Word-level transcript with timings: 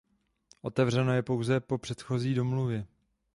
Otevřeno 0.61 1.13
je 1.13 1.21
pouze 1.21 1.59
po 1.59 1.77
předchozí 1.77 2.33
domluvě. 2.33 2.85